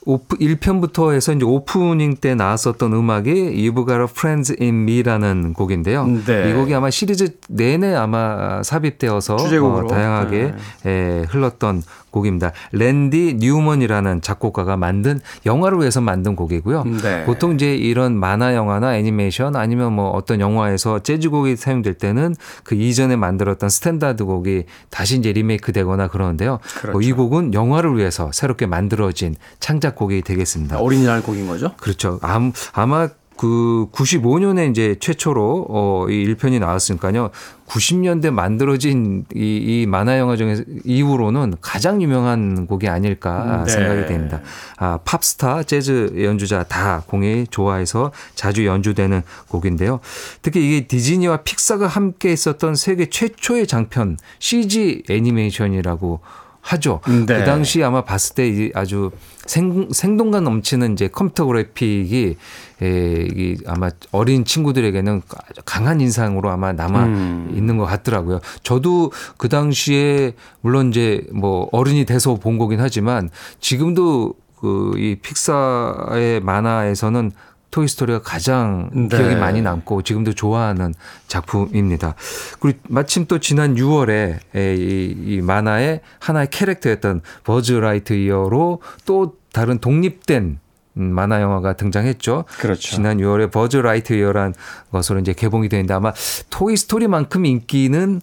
[0.05, 6.05] 오프 1편부터 해서 이제 오프닝 때 나왔었던 음악이 You've Got a Friend in Me라는 곡인데요.
[6.25, 6.49] 네.
[6.49, 9.37] 이 곡이 아마 시리즈 내내 아마 삽입되어서.
[9.85, 10.53] 어, 다양하게
[10.85, 11.83] 예, 흘렀던
[12.13, 12.53] 곡입니다.
[12.71, 16.83] 랜디 뉴먼이라는 작곡가가 만든 영화를 위해서 만든 곡이고요.
[17.01, 17.25] 네.
[17.25, 23.15] 보통 이제 이런 만화 영화나 애니메이션 아니면 뭐 어떤 영화에서 재즈곡이 사용될 때는 그 이전에
[23.17, 26.59] 만들었던 스탠다드 곡이 다시 이제 리메이크 되거나 그러는데요.
[26.79, 26.91] 그렇죠.
[26.91, 30.79] 뭐이 곡은 영화를 위해서 새롭게 만들어진 창작곡이 되겠습니다.
[30.79, 31.71] 오리지널 곡인 거죠?
[31.77, 32.19] 그렇죠.
[32.21, 37.31] 암- 아마 그 95년에 이제 최초로 어, 이 1편이 나왔으니까요.
[37.67, 43.71] 90년대 만들어진 이, 이 만화 영화 중에 이후로는 가장 유명한 곡이 아닐까 네.
[43.71, 44.41] 생각이 됩니다.
[44.77, 49.99] 아, 팝스타, 재즈 연주자 다 공이 좋아해서 자주 연주되는 곡인데요.
[50.41, 56.19] 특히 이게 디즈니와 픽사가 함께 했었던 세계 최초의 장편 CG 애니메이션이라고
[56.63, 57.01] 하죠.
[57.07, 57.25] 네.
[57.25, 59.11] 그 당시 아마 봤을 때이 아주
[59.45, 62.37] 생, 생동감 넘치는 이제 컴퓨터 그래픽이
[62.81, 65.21] 에, 이 아마 어린 친구들에게는
[65.65, 67.53] 강한 인상으로 아마 남아 음.
[67.53, 68.39] 있는 것 같더라고요.
[68.63, 76.39] 저도 그 당시에 물론 이제 뭐 어른이 돼서 본 거긴 하지만 지금도 그 이 픽사의
[76.39, 77.31] 만화에서는
[77.73, 79.07] 토이스토리가 가장 네.
[79.07, 80.93] 기억이 많이 남고 지금도 좋아하는
[81.27, 82.13] 작품입니다.
[82.59, 90.59] 그리고 마침 또 지난 6월에 이, 이 만화의 하나의 캐릭터였던 버즈 라이트이어로 또 다른 독립된
[90.97, 92.45] 음, 만화 영화가 등장했죠.
[92.59, 92.79] 그렇죠.
[92.79, 94.53] 지난 6월에 버즈 라이트이어란
[94.91, 96.13] 것으로 이제 개봉이 되는데 아마
[96.51, 98.21] 토이 스토리만큼 인기는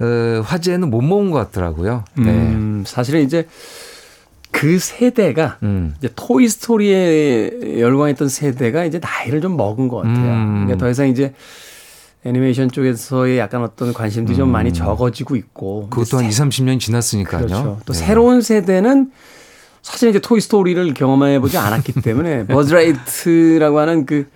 [0.00, 2.04] 어, 화제는 못 모은 것 같더라고요.
[2.16, 2.24] 네.
[2.24, 3.46] 음, 사실은 이제
[4.50, 5.94] 그 세대가 음.
[5.98, 10.16] 이제 토이 스토리에 열광했던 세대가 이제 나이를 좀 먹은 것 같아요.
[10.16, 10.64] 음.
[10.64, 11.32] 그러니까 더 이상 이제
[12.24, 15.84] 애니메이션 쪽에서의 약간 어떤 관심들이 좀 많이 적어지고 있고.
[15.84, 15.90] 음.
[15.90, 17.46] 그것도 한 2, 30년이 지났으니까요.
[17.46, 17.78] 그렇죠.
[17.86, 17.98] 또 네.
[17.98, 19.10] 새로운 세대는
[19.82, 24.28] 사실 이제 토이 스토리를 경험해 보지 않았기 때문에 버즈라이트라고 하는 그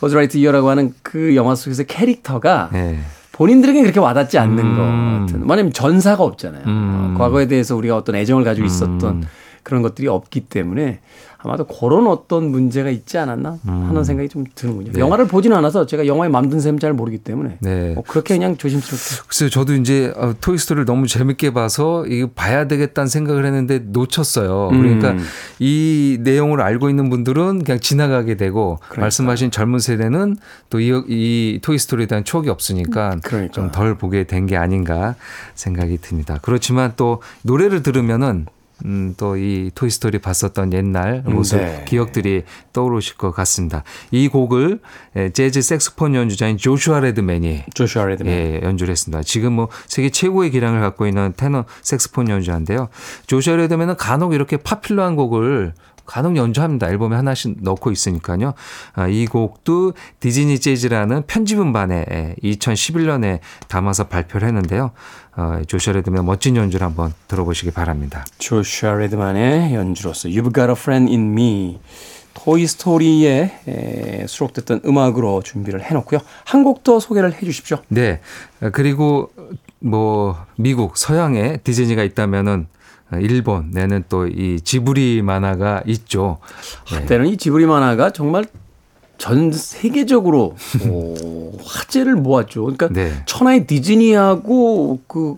[0.00, 2.98] 버즈 라이트이어라고 하는 그 영화 속에서 캐릭터가 네.
[3.32, 4.76] 본인들에게 그렇게 와닿지 않는 음.
[4.76, 5.48] 것 같은.
[5.48, 6.64] 왜냐하면 전사가 없잖아요.
[6.66, 7.14] 음.
[7.14, 9.28] 어, 과거에 대해서 우리가 어떤 애정을 가지고 있었던
[9.62, 11.00] 그런 것들이 없기 때문에
[11.40, 14.90] 아마도 그런 어떤 문제가 있지 않았나 하는 생각이 좀 드는군요.
[14.90, 14.98] 네.
[14.98, 17.92] 영화를 보지는 않아서 제가 영화의 만듦새 잘 모르기 때문에 네.
[17.94, 19.22] 뭐 그렇게 그냥 조심스럽게.
[19.28, 24.68] 글쎄요, 저도 이제 어, 토이스토리를 너무 재밌게 봐서 이거 봐야 되겠다는 생각을 했는데 놓쳤어요.
[24.70, 25.24] 그러니까 음.
[25.60, 30.36] 이 내용을 알고 있는 분들은 그냥 지나가게 되고 말씀하신 젊은 세대는
[30.70, 33.52] 또이 이 토이스토리에 대한 추억이 없으니까 그러니까.
[33.52, 35.14] 좀 덜 보게 된 게 아닌가
[35.54, 36.38] 생각이 듭니다.
[36.42, 38.46] 그렇지만 또 노래를 들으면은
[38.84, 41.84] 음, 또 이 토이스토리 봤었던 옛날 모습, 네.
[41.86, 43.84] 기억들이 떠오르실 것 같습니다.
[44.10, 44.80] 이 곡을
[45.16, 48.32] 에, 재즈 색스폰 연주자인 조슈아 레드맨이 조슈아 레드맨.
[48.32, 49.22] 예, 연주를 했습니다.
[49.22, 52.88] 지금 뭐 세계 최고의 기량을 갖고 있는 테너 색스폰 연주자인데요.
[53.26, 55.72] 조슈아 레드맨은 간혹 이렇게 popular한 곡을
[56.08, 56.88] 간혹 연주합니다.
[56.88, 58.54] 앨범에 하나씩 넣고 있으니까요.
[58.94, 64.90] 아, 이 곡도 Disney Jazz라는 편집 음반에 2011년에 담아서 발표를 했는데요.
[65.36, 68.24] 어, 조슈아 레드맨 멋진 연주를 한번 들어보시기 바랍니다.
[68.38, 71.78] 조슈아 레드만의 연주로서 You've Got a Friend in Me
[72.34, 76.20] 토이 스토리에 에, 수록됐던 음악으로 준비를 해놓고요.
[76.44, 77.78] 한 곡 더 소개를 해 주십시오.
[77.88, 78.20] 네.
[78.62, 79.30] 어, 그리고
[79.80, 82.66] 뭐 미국 서양에 디즈니가 있다면은
[83.12, 86.38] 일본에는 또 이 지브리 만화가 있죠.
[86.90, 86.96] 네.
[86.96, 88.44] 한때는 이 지브리 만화가 정말
[89.16, 90.56] 전 세계적으로
[90.88, 92.62] 오, 화제를 모았죠.
[92.62, 93.22] 그러니까 네.
[93.26, 95.36] 천하의 디즈니하고 그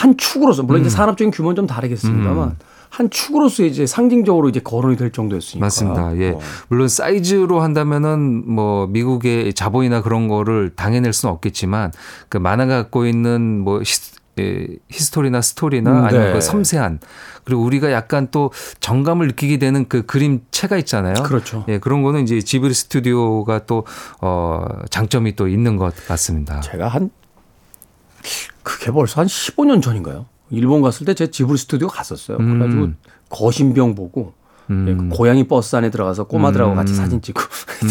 [0.00, 2.56] 한 축으로서 물론 이제 산업적인 규모는 좀 다르겠습니다만
[2.88, 5.64] 한 축으로서 이제 상징적으로 이제 거론이 될 정도였으니까.
[5.64, 6.16] 맞습니다.
[6.16, 6.30] 예.
[6.30, 6.40] 어.
[6.68, 11.92] 물론 사이즈로 한다면은 뭐 미국의 자본이나 그런 거를 당해낼 수는 없겠지만
[12.30, 13.84] 그 만화가 갖고 있는 뭐 예,
[14.88, 16.32] history나 스토리나 음, 아니면 네.
[16.32, 17.00] 그 섬세한
[17.44, 21.14] 그리고 우리가 약간 또 정감을 느끼게 되는 그 그림체가 있잖아요.
[21.24, 21.64] 그렇죠.
[21.68, 23.84] 예, 그런 거는 이제 지브리 스튜디오가 또
[24.20, 26.60] 어, 장점이 또 있는 것 같습니다.
[26.60, 27.10] 제가 한
[28.62, 30.26] 그게 벌써 한 15년 전인가요?
[30.50, 32.38] 일본 갔을 때 제 지브리 스튜디오 갔었어요.
[32.38, 32.96] 그래가지고 음.
[33.28, 34.34] 거신병 보고
[34.88, 37.40] 예, 그 고양이 버스 안에 들어가서 꼬마들하고 같이 사진 찍고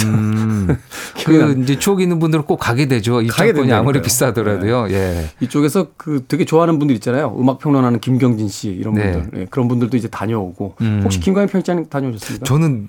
[0.06, 0.78] 음.
[1.26, 1.60] 그.
[1.62, 3.22] 이제 추억 있는 분들은 꼭 가게 되죠.
[3.22, 3.72] 입장권이.
[3.74, 4.88] 아무리 비싸더라도요.
[4.92, 5.30] 예.
[5.42, 7.36] 이쪽에서 그 되게 좋아하는 분들 있잖아요.
[7.38, 9.12] 음악 평론하는 김경진 씨 이런 네.
[9.12, 11.02] 분들 예, 그런 분들도 이제 다녀오고 음.
[11.04, 12.46] 혹시 김광현 편집장님 다녀오셨습니까?
[12.46, 12.88] 저는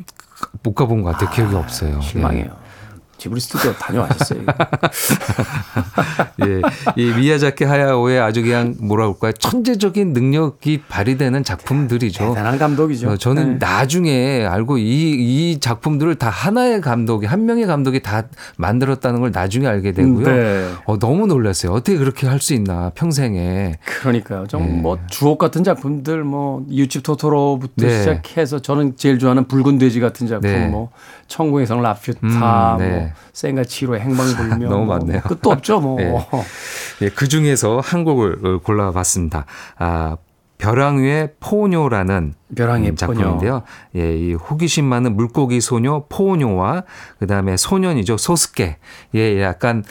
[0.63, 1.31] 못 가본 것 같아요.
[1.31, 1.99] 기억이 없어요.
[2.03, 2.07] 예.
[2.07, 2.60] 실망해요.
[3.21, 4.41] 지브리 스튜디오 다녀와셨어요.
[6.47, 6.61] 예.
[6.97, 9.33] 이 미야자키 하야오의 아주 그냥 뭐라 그럴까요?
[9.33, 12.31] 천재적인 능력이 발휘되는 작품들이죠.
[12.31, 13.11] 대단한 감독이죠.
[13.11, 13.67] 어, 저는 네.
[13.67, 14.83] 나중에 알고 이,
[15.53, 18.25] 이 작품들을 다 하나의 감독이, 한 명의 감독이 다
[18.57, 20.27] 만들었다는 걸 나중에 알게 되고요.
[20.27, 20.71] 네.
[20.87, 21.73] 어, 너무 놀랐어요.
[21.73, 23.75] 어떻게 그렇게 할 수 있나, 평생에.
[23.85, 24.47] 그러니까요.
[24.47, 24.67] 좀 예.
[24.67, 27.99] 뭐 주옥 같은 작품들 뭐 유집 토토로부터 네.
[27.99, 30.69] 시작해서 저는 제일 좋아하는 붉은 돼지 같은 작품 네.
[30.69, 30.89] 뭐
[31.31, 32.99] 천국의 성 라퓨타 음, 네.
[32.99, 35.21] 뭐 생가 치로의 행방불명 너무 뭐 많네요.
[35.23, 35.99] 끝도 없죠 뭐.
[36.01, 36.13] 예.
[37.03, 39.47] 예, 그 중에서 한 곡을 골라봤습니다.
[39.79, 40.17] 아,
[40.59, 43.63] 벼랑 위의 포뇨라는 벼랑의 음, 작품인데요.
[43.97, 46.83] 예, 이 호기심 많은 물고기 소녀 포뇨와
[47.21, 48.19] 그다음에 소년이죠.
[48.19, 48.77] 소스케.
[49.15, 49.85] 예, 약간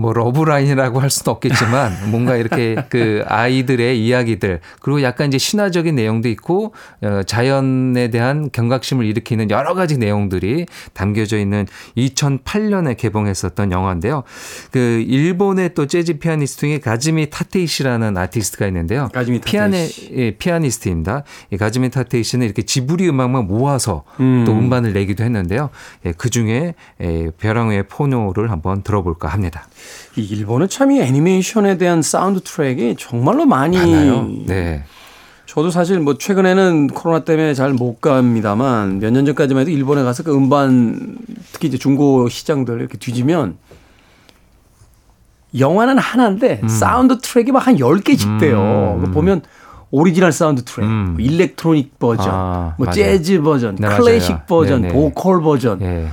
[0.00, 5.94] 뭐 love line이라고 할 수는 없겠지만 뭔가 이렇게 그 아이들의 이야기들 그리고 약간 이제 신화적인
[5.94, 14.22] 내용도 있고 어, 자연에 대한 경각심을 일으키는 여러 가지 내용들이 담겨져 있는 2008년에 개봉했었던 영화인데요.
[14.70, 19.08] 그 일본의 또 재즈 피아니스트 중에 가즈미 타테이시라는 아티스트가 있는데요.
[19.12, 20.12] 가즈미 피아네 타테이시.
[20.16, 21.24] 예, 피아니스트입니다.
[21.50, 24.44] 이 가즈미 타테이시는 이렇게 지브리 음악만 모아서 음.
[24.46, 25.68] 또 음반을 내기도 했는데요.
[26.06, 29.66] 예, 그 중에 예, 벼랑 위의 포뇨를 한번 들어볼까 합니다.
[30.16, 34.28] 이 일본은 참 이 애니메이션에 대한 사운드 트랙이 정말로 많이 많아요.
[34.46, 34.84] 네.
[35.46, 40.22] 저도 사실 뭐 최근에는 코로나 때문에 잘 못 갑니다만 몇 년 전까지만 해도 일본에 가서
[40.22, 41.16] 그 음반
[41.52, 43.56] 특히 이제 중고 시장들 이렇게 뒤지면
[45.58, 48.98] 영화는 하나인데 사운드 트랙이 막 한 10개씩 돼요.
[49.00, 49.42] 그거 보면
[49.90, 51.14] 오리지널 사운드 트랙, 음.
[51.16, 52.94] 뭐 electronic 버전, 아, 뭐 맞아요.
[52.94, 54.44] 재즈 버전, 네, 클래식 맞아요.
[54.46, 54.94] 버전, 네네.
[54.94, 55.82] 보컬 버전.
[55.82, 56.08] 예.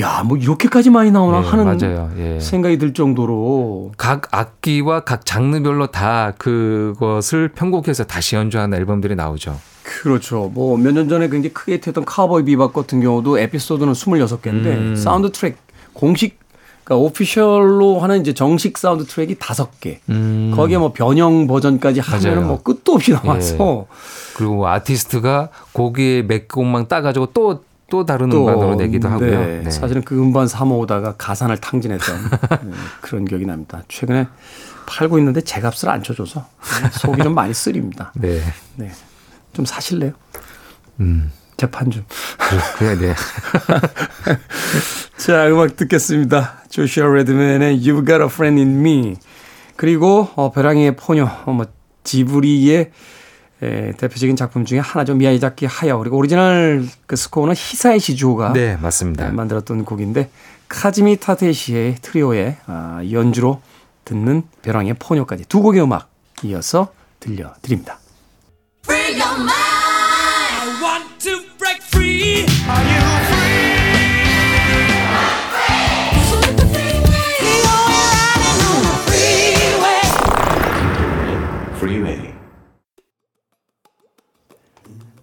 [0.00, 2.14] 야, 뭐 이렇게까지 많이 나오나 예, 하는.
[2.18, 2.40] 예.
[2.40, 9.58] 생각이 들 정도로 각 악기와 각 장르별로 다 그것을 편곡해서 다시 연주하는 앨범들이 나오죠.
[9.82, 10.50] 그렇죠.
[10.52, 14.94] 뭐 몇 년 전에 굉장히 크게 히트했던 카우보이 비밥 같은 경우도 에피소드는 26개인데 음.
[14.96, 15.56] 사운드 트랙
[15.94, 16.38] 공식
[16.84, 19.98] 그러니까 official로 하는 이제 정식 사운드 트랙이 5개.
[20.54, 22.28] 거기에 뭐 변형 버전까지 하면 음.
[22.34, 22.46] 맞아요.
[22.46, 23.86] 뭐 끝도 없이 나와서
[24.36, 29.40] 그리고 아티스트가 거기에 몇 곡만 따가지고 또, 또 다른 음반으로 내기도 하고요.
[29.40, 29.70] 네, 네.
[29.70, 32.30] 사실은 그 음반 사 모으다가 가산을 탕진했던
[32.64, 33.82] 네, 그런 기억이 납니다.
[33.88, 34.28] 최근에
[34.86, 36.46] 팔고 있는데 제 값을 안 쳐줘서
[36.92, 38.12] 속이 좀 많이 쓰립니다.
[38.14, 38.40] 네.
[38.76, 38.90] 네.
[39.54, 40.12] 좀 사실래요?
[41.00, 41.32] 음.
[41.56, 42.04] 재판 좀.
[42.76, 43.14] 그래, 네.
[45.16, 46.62] 자, 음악 듣겠습니다.
[46.68, 49.16] 조슈아 레드맨의 You've Got a Friend in Me.
[49.76, 51.66] 그리고 어, 벼랑 위의 포뇨, 어, 뭐
[52.04, 52.92] 지브리의
[53.62, 55.14] 에, 대표적인 작품 중에 하나죠.
[55.14, 55.98] 미야자키 하야오.
[55.98, 59.26] 그리고 오리지널 그 스코어는 히사이시 조가 네, 맞습니다.
[59.26, 60.30] 네, 만들었던 곡인데
[60.68, 63.60] 카즈미 타테이시 트리오의 아, 연주로
[64.04, 66.10] 듣는 벼랑 위의 포뇨까지 두 곡의 음악
[66.42, 67.98] 이어서 들려드립니다.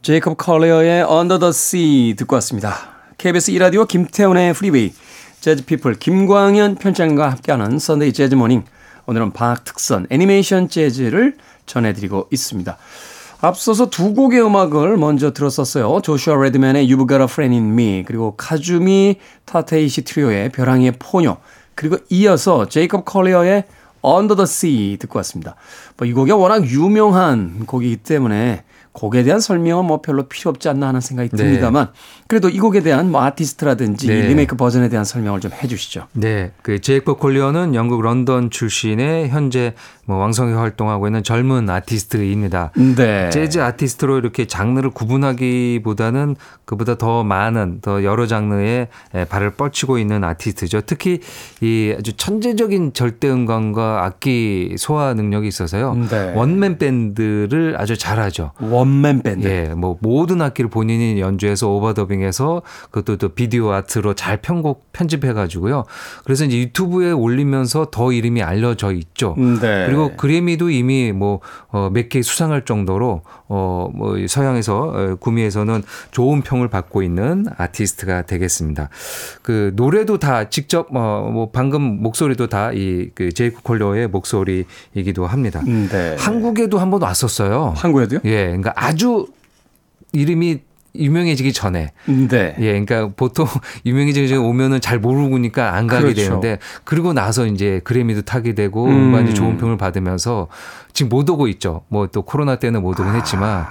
[0.05, 2.75] 제이콥 컬리어의 Under the Sea 듣고 왔습니다.
[3.17, 4.93] KBS 2라디오 김태훈의 프리웨이
[5.41, 8.65] 재즈피플 김광현 편집장과 함께하는 Sunday Jazz Morning
[9.07, 12.77] 오늘은 방학 특선 애니메이션 재즈를 전해드리고 있습니다.
[13.41, 15.99] 앞서서 두 곡의 음악을 먼저 들었었어요.
[16.03, 19.15] 조슈아 레드맨의 You've Got a Friend in Me 그리고 카주미
[19.45, 21.37] 타테이시 트리오의 벼랑 위의 포뇨
[21.73, 23.63] 그리고 이어서 제이콥 컬리어의
[24.05, 25.55] Under the Sea 듣고 왔습니다.
[25.97, 30.87] 뭐 이 곡이 워낙 유명한 곡이기 때문에 곡에 대한 설명은 뭐 별로 필요 없지 않나
[30.87, 31.37] 하는 생각이 네.
[31.37, 31.89] 듭니다만
[32.27, 34.27] 그래도 이 곡에 대한 뭐 아티스트라든지 네.
[34.29, 36.07] 리메이크 버전에 대한 설명을 좀 해주시죠.
[36.13, 39.73] 네, 그 제이콥 콜리어는 영국 런던 출신의 현재
[40.05, 42.71] 뭐 왕성히 활동하고 있는 젊은 아티스트입니다.
[42.95, 43.29] 네.
[43.29, 50.23] 재즈 아티스트로 이렇게 장르를 구분하기보다는 그보다 더 많은 더 여러 장르에 에, 발을 뻗치고 있는
[50.23, 50.81] 아티스트죠.
[50.81, 51.19] 특히
[51.61, 55.95] 이 아주 천재적인 절대 음감과 악기 소화 능력이 있어서요.
[56.09, 56.33] 네.
[56.35, 58.51] one-man band를 아주 잘하죠.
[58.59, 59.47] one-man band.
[59.47, 65.85] 예, 뭐 모든 악기를 본인이 연주해서 overdubbing해서 그것도 또 비디오 아트로 잘 편곡 편집해 가지고요.
[66.23, 69.35] 그래서 이제 유튜브에 올리면서 더 이름이 알려져 있죠.
[69.37, 69.85] 네.
[69.85, 71.39] 그리고 그래미도 이미 뭐
[71.91, 78.89] 몇 개 수상할 정도로 어 뭐 서양에서 어, 구미에서는 좋은 평을 받고 있는 아티스트가 되겠습니다.
[79.43, 85.61] 그 노래도 다 직접 어 뭐 방금 목소리도 다 이 그 제이크 콜러의 목소리이기도 합니다.
[85.65, 86.15] 네.
[86.17, 87.73] 한국에도 한번 왔었어요.
[87.77, 88.19] 한국에도요?
[88.25, 89.27] 예, 그러니까 아주
[90.11, 90.61] 이름이
[90.97, 92.55] 유명해지기 전에 네.
[92.59, 93.45] 예, 그러니까 보통
[93.85, 96.21] 유명해지기 전에 오면은 잘 모르니까 안 가게 그렇죠.
[96.21, 98.91] 되는데 그리고 나서 이제 그래미도 타게 되고 음.
[98.91, 100.47] 음반이 좋은 평을 받으면서
[100.93, 101.83] 지금 못 오고 있죠.
[101.89, 103.65] 뭐 또 코로나 때는 못 오긴 했지만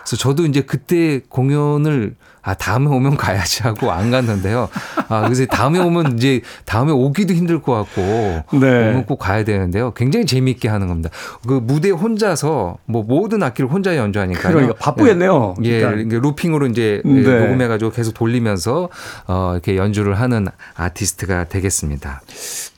[0.00, 4.68] 그래서 저도 이제 그때 공연을 아 다음에 오면 가야지 하고 안 갔는데요.
[5.08, 8.90] 아 그래서 다음에 오면 이제 다음에 오기도 힘들 것 같고 네.
[8.90, 9.92] 오면 꼭 가야 되는데요.
[9.94, 11.10] 굉장히 재미있게 하는 겁니다.
[11.46, 14.52] 그 무대 혼자서 뭐 모든 악기를 혼자 연주하니까요.
[14.52, 15.54] 그러니까 바쁘겠네요.
[15.62, 16.02] 예, 그러니까.
[16.02, 17.20] 이게 루핑으로 이제 네.
[17.20, 18.88] 녹음해가지고 계속 돌리면서
[19.28, 22.22] 어, 이렇게 연주를 하는 아티스트가 되겠습니다.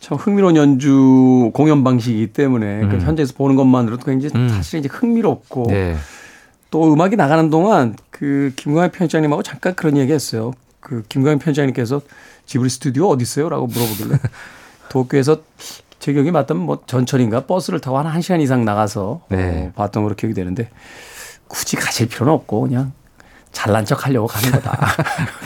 [0.00, 3.00] 참 흥미로운 연주 공연 방식이기 때문에 그 음.
[3.00, 5.96] 현장에서 보는 것만으로도 굉장히 사실 이제 흥미롭고 네.
[6.70, 10.52] 또 음악이 나가는 동안 그 김광현 편집장님하고 잠깐 그런 얘기했어요.
[10.78, 12.00] 그 김광현 편집장님께서
[12.46, 14.18] 지브리 스튜디오 어디 있어요?라고 물어보길래
[14.88, 15.42] 도쿄에서
[15.98, 19.66] 제 기억이 맞다면 뭐 전철인가 버스를 타고 한 1시간 이상 나가서 네.
[19.66, 20.70] 어, 봤던 걸로 기억이 되는데
[21.48, 22.92] 굳이 가실 필요는 없고 그냥
[23.54, 24.76] 잘난 척 하려고 가는 거다.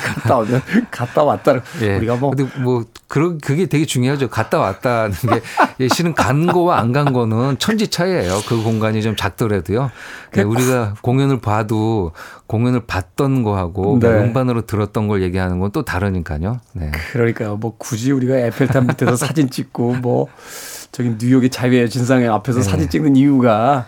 [0.05, 1.55] 갔다 오면 갔다 왔다.
[1.83, 1.97] 예.
[1.99, 4.29] 우리가 뭐 근데 뭐 그런 그게 되게 중요하죠.
[4.29, 5.41] 갔다 왔다는 게
[5.81, 8.41] 예, 실은 간 거와 안 간 거는 천지 차이예요.
[8.49, 9.91] 그 공간이 좀 작더라도요.
[10.39, 12.13] 예, 우리가 공연을 봐도
[12.49, 14.09] 공연을 봤던 거하고 네.
[14.09, 16.61] 음반으로 들었던 걸 얘기하는 건 또 다르니까요.
[16.73, 16.91] 네.
[17.13, 17.57] 그러니까요.
[17.57, 20.27] 뭐 굳이 우리가 에펠탑 밑에서 사진 찍고 뭐
[20.93, 22.65] 저기 뉴욕의 자유의 진상회 앞에서 네.
[22.65, 23.85] 사진 찍는 이유가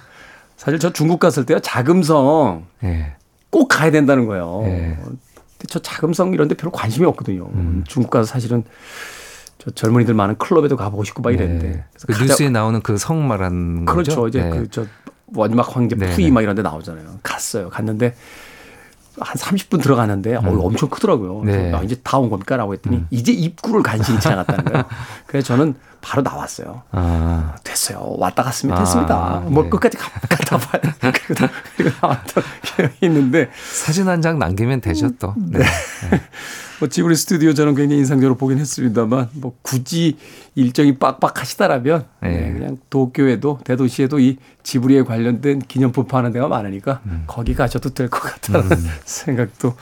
[0.58, 1.58] 사실 저 중국 갔을 때요.
[1.60, 3.14] 자금성 예.
[3.50, 4.62] 꼭 가야 된다는 거예요.
[4.66, 4.96] 예.
[5.02, 7.50] 근데 저 자금성 이런 데 별로 관심이 없거든요.
[7.54, 7.84] 음.
[7.86, 8.64] 중국 가서 사실은
[9.58, 11.68] 저 젊은이들 많은 클럽에도 가보고 싶고 막 이랬는데.
[11.68, 11.84] 네.
[12.06, 14.14] 그 뉴스에 나오는 그 성 말하는 거죠.
[14.22, 14.28] 그렇죠.
[14.28, 14.50] 이제 네.
[14.50, 14.86] 그저
[15.34, 16.30] 원막 황제 네, 푸이 네.
[16.30, 17.18] 막 이런 데 나오잖아요.
[17.22, 17.68] 갔어요.
[17.68, 18.14] 갔는데
[19.20, 21.40] 한 30분 들어가는데 어, 엄청 크더라고요.
[21.40, 21.44] 음.
[21.46, 21.70] 네.
[21.70, 21.74] 음.
[21.74, 22.56] 아, 이제 다 온 겁니까?
[22.56, 24.84] 라고 했더니 이제 입구를 간신히 지나갔다는 거예요.
[25.26, 26.82] 그래서 저는 바로 나왔어요.
[26.92, 28.14] 아, 됐어요.
[28.18, 29.42] 왔다 갔으면 아, 됐습니다.
[29.46, 29.68] 뭐 네.
[29.70, 30.80] 끝까지 가- 갔다 봐야
[31.12, 32.40] 그리고, 나- 그리고 나왔다
[33.02, 35.34] 있는데 사진 한 장 남기면 되죠 또.
[35.36, 35.60] 네.
[36.80, 40.16] 뭐 지브리 스튜디오 저는 굉장히 인상적으로 보긴 했습니다만 뭐 굳이
[40.54, 42.28] 일정이 빡빡하시다라면 네.
[42.30, 47.24] 네, 그냥 도쿄에도 대도시에도 이 지브리에 관련된 기념품 파는 데가 많으니까 음.
[47.26, 48.68] 거기 가셔도 될 것 같다는
[49.04, 49.74] 생각도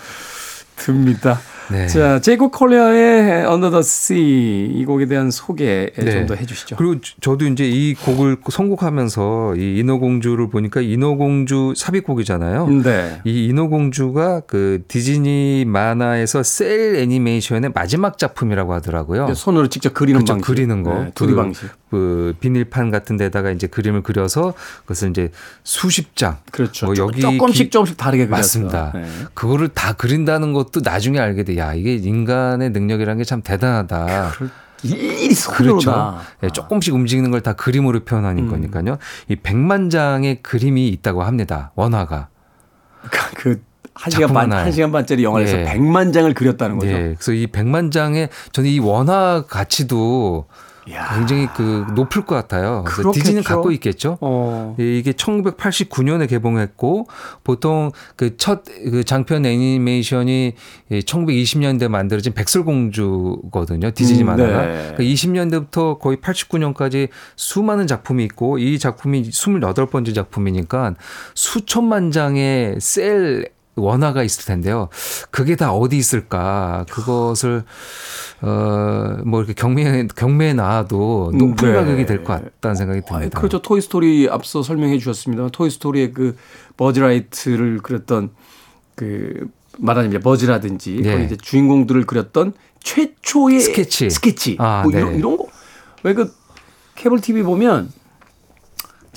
[0.77, 1.41] 듭니다.
[1.71, 1.87] 네.
[1.87, 6.11] 자, 제이콥 콜리아의 Under the Sea 이 곡에 대한 소개 네.
[6.11, 6.77] 좀더 해주시죠.
[6.77, 12.69] 그리고 저- 저도 이제 이 곡을 선곡하면서 이 인어공주를 보니까 인어공주 삽입곡이잖아요.
[12.85, 13.21] 네.
[13.25, 19.35] 이 인어공주가 그 디즈니 만화에서 셀 애니메이션의 마지막 작품이라고 하더라고요.
[19.35, 20.47] 손으로 직접 그리는 방식.
[20.47, 20.95] 그리는 거.
[21.05, 21.69] 네, 2D 그- 방식.
[21.91, 24.53] 그 비닐판 같은 데다가 이제 그림을 그려서
[24.83, 25.31] 그것을 이제
[25.65, 26.37] 수십 장.
[26.53, 26.85] 그렇죠.
[26.87, 28.65] 뭐 여기 조금씩 기- 조금씩 다르게 그렸어요.
[28.65, 28.93] 맞습니다.
[28.95, 29.05] 네.
[29.33, 31.58] 그거를 다 그린다는 것도 나중에 알게 돼.
[31.59, 34.31] 야, 이게 인간의 능력이라는 게 참 대단하다.
[34.85, 35.91] 일일이 그렇죠.
[35.91, 36.21] 다.
[36.45, 38.51] 예, 조금씩 움직이는 걸 다 그림으로 표현하는 음.
[38.51, 38.99] 거니까요.
[39.29, 41.73] 이 100만 장의 그림이 있다고 합니다.
[41.75, 42.29] 원화가.
[43.37, 43.61] 그,
[43.95, 44.53] 한 시간 반.
[44.53, 45.65] 한 시간 반짜리 영화에서 예.
[45.65, 46.93] 100만 장을 그렸다는 거죠.
[46.93, 47.15] 예.
[47.19, 50.47] 그래서 이 100만 장의 저는 이 원화 가치도
[50.89, 51.15] 이야.
[51.17, 52.85] 굉장히 그 높을 것 같아요.
[52.87, 53.13] 그래서.
[53.13, 54.17] 디즈니는 갖고 있겠죠.
[54.21, 54.75] 어.
[54.81, 57.07] 예, 이게 1989년에 개봉했고
[57.45, 60.55] 보통 그 첫 그 장편 애니메이션이
[60.91, 63.91] 1920년대 만들어진 백설공주거든요.
[63.91, 64.67] 디즈니 음, 만화가.
[64.67, 64.95] 네.
[64.97, 70.95] 그 20년대부터 거의 89년까지 수많은 작품이 있고 이 작품이 28번째 작품이니까
[71.35, 74.89] 수천만 장의 셀 원화가 있을 텐데요.
[75.31, 76.85] 그게 다 어디 있을까?
[76.91, 77.65] 그것을
[78.43, 81.75] 어 뭐 이렇게 경매에 경매에 나와도 높은 네.
[81.75, 83.39] 가격이 될 것 같다는 생각이 아, 듭니다.
[83.39, 83.61] 그렇죠.
[83.63, 85.49] 토이 스토리 앞서 설명해 주셨습니다.
[85.49, 86.37] 토이 스토리의 그
[86.77, 88.31] 버즈라이트를 그렸던
[88.95, 91.13] 그 말하자면 버즈라든지 네.
[91.13, 94.11] 거기 이제 주인공들을 그렸던 최초의 스케치.
[94.11, 94.57] 스케치.
[94.59, 94.99] 아, 뭐 네.
[94.99, 95.47] 이런, 이런 거.
[96.05, 96.33] 왜 그
[96.95, 97.91] 케이블 TV 보면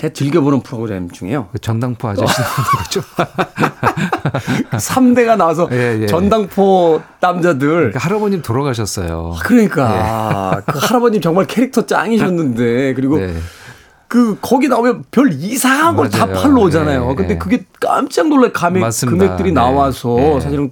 [0.02, 1.50] 제가 즐겨보는 프로그램 중에요.
[1.52, 3.02] 그 전당포 아저씨 나오는 거죠.
[4.72, 6.08] 3대가 나와서 예, 예.
[6.08, 9.36] 전당포 남자들 그러니까 할아버님 돌아가셨어요.
[9.44, 13.36] 그러니까 그 할아버님 정말 캐릭터 짱이셨는데 그리고 네.
[14.08, 16.26] 그 거기 나오면 별 이상한 걸 다.
[16.26, 17.08] 팔러 오잖아요.
[17.10, 17.38] 네, 근데 네.
[17.38, 18.84] 그게 깜짝 놀랄 감액.
[19.08, 19.54] 금액들이 네.
[19.54, 20.40] 나와서 네.
[20.42, 20.72] 사실은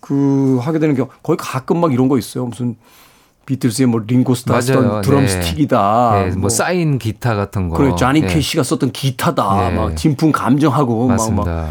[0.00, 2.46] 그 하게 되는 경우 거의 가끔 막 이런 거 있어요.
[2.46, 2.74] 무슨
[3.48, 4.60] 비틀스의 뭐 링고스타.
[4.60, 5.28] 쓰던 드럼 네.
[5.28, 6.12] 스틱이다.
[6.26, 7.78] 네, 뭐, 사인 기타 같은 거.
[7.78, 8.26] 그래 조니 네.
[8.26, 9.70] 캐시가 썼던 기타다.
[9.70, 9.74] 네.
[9.76, 11.68] 막 진품 감정하고 막, 막 맞습니다.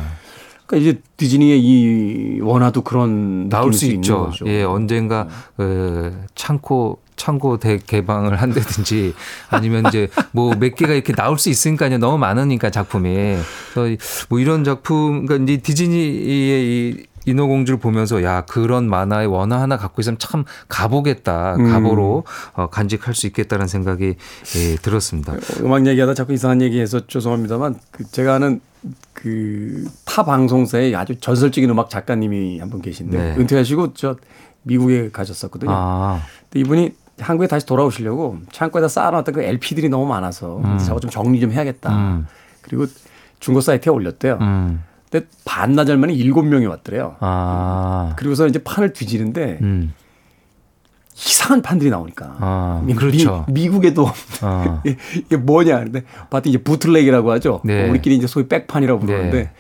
[0.66, 4.32] 그러니까 이제 디즈니의 이 원화도 그런 나올 수 있죠.
[4.48, 9.14] 예, 언젠가 어, 창고 창고 대 개방을 한다든지
[9.50, 12.00] 아니면 이제 뭐 몇 개가 이렇게 나올 수 있으니까요.
[12.00, 13.38] 너무 많으니까 작품이.
[13.74, 13.96] 그래서
[14.30, 20.02] 뭐 이런 작품 그러니까 이제 디즈니의 이 인어공주를 보면서 야 그런 만화의 원화 하나 갖고
[20.02, 21.72] 있으면 참 가보겠다 음.
[21.72, 24.16] 가보로 어, 간직할 수 있겠다는 생각이
[24.56, 25.34] 예, 들었습니다.
[25.62, 28.62] 음악 얘기하다 자꾸 이상한 얘기해서 죄송합니다만 그 제가 아는
[29.14, 33.36] 그 타 방송사의 아주 전설적인 음악 작가님이 한 분 계신데 네.
[33.38, 34.16] 은퇴하시고 저
[34.64, 35.70] 미국에 가셨었거든요.
[35.72, 41.40] 아, 근데 이분이 한국에 다시 돌아오시려고 창고에다 쌓아놨던 그 LP들이 너무 많아서 저거 좀 정리
[41.40, 41.96] 좀 해야겠다.
[41.96, 42.28] 음.
[42.62, 42.86] 그리고
[43.40, 44.38] 중고 사이트에 올렸대요.
[44.42, 47.16] 음, 근데 반나절 만에 일곱 명이 왔더래요.
[47.20, 49.94] 아, 그리고서 이제 판을 뒤지는데 음,
[51.16, 52.36] 이상한 판들이 나오니까.
[52.40, 53.46] 아, 미- 그렇죠.
[53.50, 54.82] 미, 국에도 아.
[55.16, 55.80] 이게 뭐냐.
[55.80, 57.62] 근데 봤더니 이제 부틀렉이라고 하죠.
[57.64, 57.90] 네.
[57.90, 59.52] 우리끼리 이제 소위 백판이라고 부르는데 네.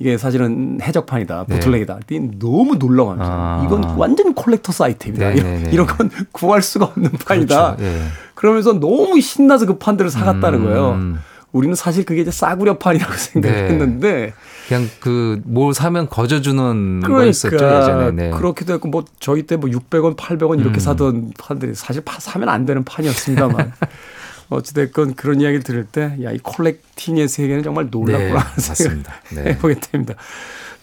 [0.00, 1.44] 이게 사실은 해적판이다.
[1.48, 1.54] 네.
[1.54, 1.94] 부틀렉이다.
[2.06, 3.62] 그랬더니 너무 놀라워하면서 아.
[3.64, 5.28] 이건 완전 콜렉터스 아이템이다.
[5.28, 5.70] 네, 이런, 네, 네.
[5.70, 7.76] 이런 건 구할 수가 없는 판이다.
[7.76, 7.84] 그렇죠.
[7.84, 8.00] 예.
[8.34, 10.64] 그러면서 너무 신나서 그 판들을 사갔다는 음.
[10.64, 11.18] 거예요.
[11.54, 14.34] 우리는 사실 그게 이제 싸구려판이라고 생각했는데
[14.68, 18.10] 그냥 그 뭘 사면 거저주는 거 그러니까 있었죠 예전에.
[18.10, 18.30] 네.
[18.30, 20.80] 그렇기도 했고 뭐 저희 때 뭐 600원, 800원 이렇게 음.
[20.80, 23.72] 사던 판들이 사실 파, 사면 안 되는 판이었습니다만
[24.50, 29.02] 어찌됐건 그런 이야기를 들을 때 야 이 콜렉팅의 세계는 정말 놀랍구나 네, 생각을.
[29.34, 29.42] 네.
[29.52, 30.14] 해보게 됩니다.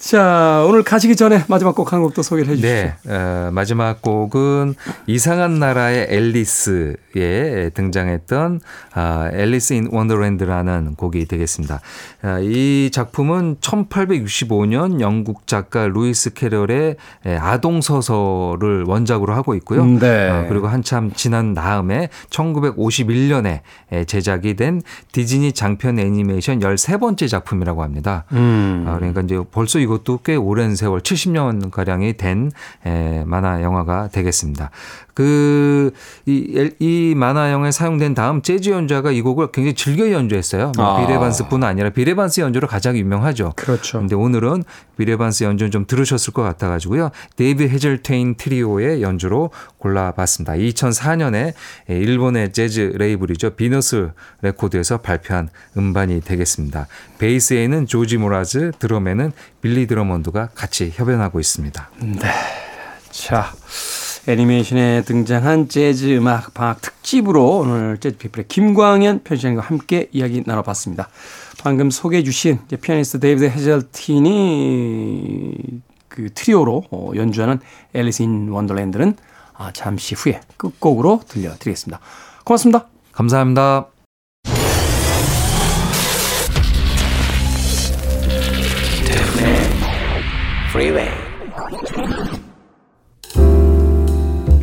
[0.02, 2.68] 자, 오늘 가시기 전에 마지막 곡 한 곡도 소개를 해 주시죠.
[2.68, 4.74] 네, 어, 마지막 곡은
[5.06, 8.62] 이상한 나라의 앨리스에 등장했던
[8.94, 11.82] 아, Alice in Wonderland라는 곡이 되겠습니다.
[12.24, 16.96] 아, 이 작품은 1865년 영국 작가 루이스 캐럴의
[17.28, 19.84] 에, 아동 소설을 원작으로 하고 있고요.
[19.84, 20.30] 음, 네.
[20.30, 23.60] 어, 그리고 한참 지난 다음에 1951년에
[24.08, 24.82] 제작이 된
[25.12, 28.26] 디즈니 장편 애니메이션 13번째 작품이라고 합니다.
[28.32, 28.86] 음.
[28.88, 32.52] 아, 그러니까 이제 벌써 이 것도 꽤 오랜 세월 70년 가량이 된
[32.86, 34.72] 에, 만화 영화가 되겠습니다.
[35.14, 35.92] 그,
[36.26, 40.72] 이, 이 만화 영화에 사용된 다음 재즈 연주자가 이 곡을 굉장히 즐겨 연주했어요.
[40.78, 41.06] 뭐 아.
[41.06, 43.54] 빌 에반스뿐 아니라 빌 에반스 연주로 가장 유명하죠.
[43.56, 44.00] 그렇죠.
[44.00, 44.64] 근데 오늘은
[44.98, 47.12] 빌 에반스 연주는 좀 들으셨을 것 같아가지고요.
[47.36, 50.54] 데이비드 헤즐타인 트리오의 연주로 골라봤습니다.
[50.54, 51.54] 2004년에
[51.88, 53.52] 일본의 재즈 레이블이죠.
[53.52, 56.88] 비너스 레코드에서 발표한 음반이 되겠습니다.
[57.18, 59.32] 베이스에는 조지 므라즈, 드럼에는
[59.62, 61.90] 빌리 드러먼드가 같이 협연하고 있습니다.
[63.12, 63.52] 자,
[64.28, 71.10] 애니메이션에 등장한 재즈 음악 방학 특집으로 오늘 재즈 피플의 김광현 편집장님과 함께 이야기 나눠봤습니다.
[71.60, 75.02] 방금 소개해 주신 피아니스트 데이비드 헤즐타인이
[76.08, 77.60] 그 트리오로 어, 연주하는
[77.94, 79.16] Alice in Wonderland는
[79.54, 82.00] 아, 잠시 후에 끝곡으로 들려드리겠습니다.
[82.44, 82.88] 고맙습니다.
[83.12, 83.91] 감사합니다.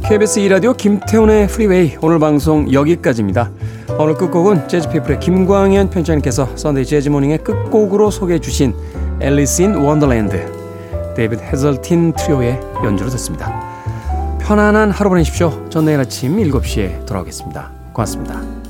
[0.08, 3.50] KBS 2라디오 김태훈의 프리웨이 오늘 방송 여기까지입니다.
[3.98, 8.74] 오늘 끝곡은 재즈피플의 김광현 편집장님께서 Sunday Jazz Morning의 끝곡으로 소개해 주신
[9.20, 13.52] Alice in Wonderland 데이비드 헤즐타인 트리오의 연주로 듣습니다.
[14.40, 15.68] 편안한 하루 보내십시오.
[15.68, 17.70] 전 내일 아침 7시에 돌아오겠습니다.
[17.92, 18.67] 고맙습니다.